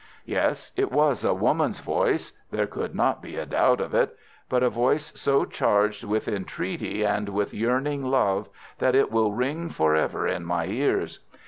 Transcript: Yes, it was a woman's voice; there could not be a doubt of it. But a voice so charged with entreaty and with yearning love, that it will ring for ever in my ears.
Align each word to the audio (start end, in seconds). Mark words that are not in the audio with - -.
Yes, 0.25 0.71
it 0.75 0.91
was 0.91 1.23
a 1.23 1.31
woman's 1.31 1.79
voice; 1.79 2.33
there 2.49 2.65
could 2.65 2.95
not 2.95 3.21
be 3.21 3.35
a 3.35 3.45
doubt 3.45 3.79
of 3.79 3.93
it. 3.93 4.17
But 4.49 4.63
a 4.63 4.69
voice 4.71 5.11
so 5.15 5.45
charged 5.45 6.03
with 6.05 6.27
entreaty 6.27 7.03
and 7.05 7.29
with 7.29 7.53
yearning 7.53 8.03
love, 8.05 8.49
that 8.79 8.95
it 8.95 9.11
will 9.11 9.31
ring 9.31 9.69
for 9.69 9.95
ever 9.95 10.27
in 10.27 10.43
my 10.43 10.65
ears. 10.65 11.19